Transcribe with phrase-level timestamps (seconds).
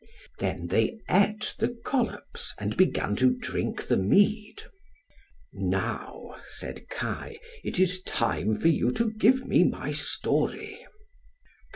[0.39, 4.63] Then they ate the collops and began to drink the mead.
[5.53, 10.87] "Now" said Kai, "it is time for you to give me my story."